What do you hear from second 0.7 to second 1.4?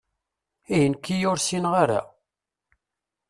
Ihi nekki ur